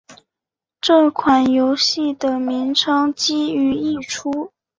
[0.81, 4.51] 这款游戏的名称基于一出。